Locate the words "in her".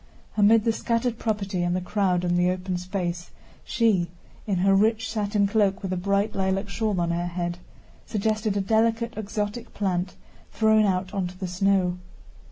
4.47-4.73